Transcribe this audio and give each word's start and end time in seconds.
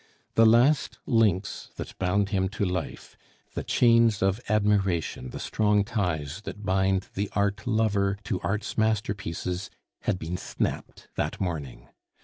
The 0.33 0.47
last 0.47 0.97
links 1.05 1.69
that 1.75 1.95
bound 1.99 2.29
him 2.29 2.49
to 2.57 2.65
life, 2.65 3.15
the 3.53 3.63
chains 3.63 4.23
of 4.23 4.41
admiration, 4.49 5.29
the 5.29 5.39
strong 5.39 5.83
ties 5.83 6.41
that 6.41 6.65
bind 6.65 7.09
the 7.13 7.29
art 7.33 7.67
lover 7.67 8.17
to 8.23 8.39
Art's 8.39 8.79
masterpieces, 8.79 9.69
had 9.99 10.17
been 10.17 10.37
snapped 10.37 11.07
that 11.17 11.39
morning. 11.39 11.87